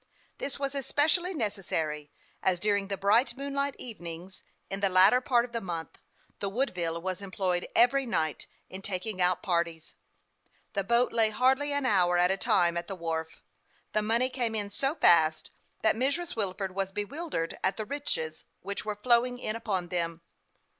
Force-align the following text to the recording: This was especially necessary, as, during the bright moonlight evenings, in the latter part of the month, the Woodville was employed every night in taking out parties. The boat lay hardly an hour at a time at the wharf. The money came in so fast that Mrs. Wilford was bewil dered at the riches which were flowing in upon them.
This 0.39 0.57
was 0.57 0.73
especially 0.73 1.35
necessary, 1.35 2.09
as, 2.41 2.59
during 2.59 2.87
the 2.87 2.97
bright 2.97 3.37
moonlight 3.37 3.75
evenings, 3.77 4.41
in 4.67 4.79
the 4.79 4.89
latter 4.89 5.21
part 5.21 5.45
of 5.45 5.51
the 5.51 5.61
month, 5.61 5.99
the 6.39 6.49
Woodville 6.49 6.99
was 6.99 7.21
employed 7.21 7.67
every 7.75 8.07
night 8.07 8.47
in 8.67 8.81
taking 8.81 9.21
out 9.21 9.43
parties. 9.43 9.93
The 10.73 10.83
boat 10.83 11.13
lay 11.13 11.29
hardly 11.29 11.71
an 11.71 11.85
hour 11.85 12.17
at 12.17 12.31
a 12.31 12.35
time 12.37 12.77
at 12.77 12.87
the 12.87 12.95
wharf. 12.95 13.43
The 13.93 14.01
money 14.01 14.31
came 14.31 14.55
in 14.55 14.71
so 14.71 14.95
fast 14.95 15.51
that 15.83 15.95
Mrs. 15.95 16.35
Wilford 16.35 16.73
was 16.73 16.91
bewil 16.91 17.29
dered 17.29 17.55
at 17.63 17.77
the 17.77 17.85
riches 17.85 18.45
which 18.61 18.83
were 18.83 18.95
flowing 18.95 19.37
in 19.37 19.55
upon 19.55 19.89
them. 19.89 20.21